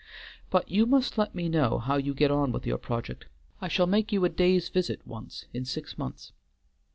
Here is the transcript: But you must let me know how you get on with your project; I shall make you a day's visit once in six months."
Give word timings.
But 0.49 0.67
you 0.67 0.87
must 0.87 1.19
let 1.19 1.35
me 1.35 1.47
know 1.47 1.77
how 1.77 1.97
you 1.97 2.15
get 2.15 2.31
on 2.31 2.51
with 2.51 2.65
your 2.65 2.79
project; 2.79 3.25
I 3.61 3.67
shall 3.67 3.85
make 3.85 4.11
you 4.11 4.25
a 4.25 4.29
day's 4.29 4.67
visit 4.67 5.05
once 5.05 5.45
in 5.53 5.63
six 5.63 5.95
months." 5.95 6.31